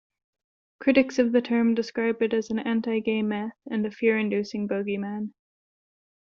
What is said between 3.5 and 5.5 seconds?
and a fear-inducing bogeyman.